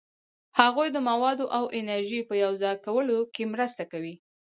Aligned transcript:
هغوی 0.59 0.87
د 0.93 0.97
موادو 1.09 1.45
او 1.57 1.63
انرژي 1.79 2.19
په 2.29 2.33
یوځای 2.43 2.73
کولو 2.85 3.17
کې 3.33 3.43
مرسته 3.53 3.83
کوي. 3.91 4.15